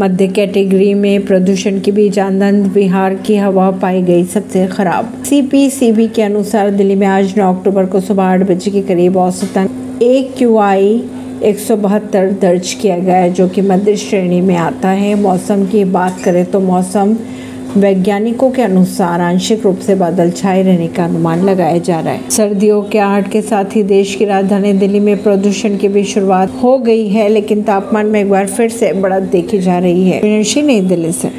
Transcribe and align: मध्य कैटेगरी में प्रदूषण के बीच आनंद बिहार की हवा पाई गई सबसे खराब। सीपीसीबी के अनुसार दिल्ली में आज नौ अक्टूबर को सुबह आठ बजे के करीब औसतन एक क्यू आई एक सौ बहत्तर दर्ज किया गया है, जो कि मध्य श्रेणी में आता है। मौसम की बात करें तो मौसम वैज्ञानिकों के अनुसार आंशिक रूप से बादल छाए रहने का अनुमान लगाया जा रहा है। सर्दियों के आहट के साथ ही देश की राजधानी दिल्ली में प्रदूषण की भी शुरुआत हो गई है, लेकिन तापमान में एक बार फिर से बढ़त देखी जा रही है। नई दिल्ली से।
मध्य 0.00 0.26
कैटेगरी 0.28 0.92
में 0.94 1.24
प्रदूषण 1.26 1.80
के 1.80 1.92
बीच 1.92 2.18
आनंद 2.18 2.66
बिहार 2.66 3.14
की 3.16 3.36
हवा 3.36 3.70
पाई 3.80 4.00
गई 4.02 4.24
सबसे 4.24 4.66
खराब। 4.66 5.12
सीपीसीबी 5.24 6.06
के 6.08 6.22
अनुसार 6.22 6.70
दिल्ली 6.70 6.94
में 6.94 7.06
आज 7.06 7.34
नौ 7.38 7.52
अक्टूबर 7.54 7.86
को 7.86 8.00
सुबह 8.00 8.24
आठ 8.24 8.40
बजे 8.40 8.70
के 8.70 8.82
करीब 8.82 9.16
औसतन 9.16 9.68
एक 10.02 10.34
क्यू 10.38 10.56
आई 10.58 11.02
एक 11.42 11.58
सौ 11.58 11.76
बहत्तर 11.76 12.30
दर्ज 12.40 12.72
किया 12.72 12.98
गया 12.98 13.16
है, 13.16 13.32
जो 13.32 13.48
कि 13.48 13.62
मध्य 13.62 13.96
श्रेणी 13.96 14.40
में 14.40 14.56
आता 14.56 14.88
है। 14.90 15.14
मौसम 15.14 15.66
की 15.66 15.84
बात 15.90 16.20
करें 16.24 16.44
तो 16.44 16.60
मौसम 16.60 17.16
वैज्ञानिकों 17.76 18.50
के 18.50 18.62
अनुसार 18.62 19.20
आंशिक 19.20 19.62
रूप 19.64 19.78
से 19.78 19.94
बादल 19.94 20.30
छाए 20.30 20.62
रहने 20.62 20.88
का 20.88 21.04
अनुमान 21.04 21.44
लगाया 21.44 21.78
जा 21.78 22.00
रहा 22.00 22.12
है। 22.12 22.30
सर्दियों 22.30 22.82
के 22.82 22.98
आहट 22.98 23.30
के 23.30 23.42
साथ 23.42 23.76
ही 23.76 23.82
देश 23.82 24.14
की 24.14 24.24
राजधानी 24.24 24.72
दिल्ली 24.72 25.00
में 25.00 25.22
प्रदूषण 25.22 25.76
की 25.76 25.88
भी 25.88 26.04
शुरुआत 26.04 26.52
हो 26.62 26.76
गई 26.78 27.08
है, 27.08 27.28
लेकिन 27.28 27.62
तापमान 27.62 28.06
में 28.06 28.20
एक 28.20 28.30
बार 28.30 28.46
फिर 28.46 28.68
से 28.68 28.92
बढ़त 28.92 29.22
देखी 29.22 29.58
जा 29.58 29.78
रही 29.78 30.10
है। 30.10 30.20
नई 30.62 30.80
दिल्ली 30.80 31.12
से। 31.12 31.28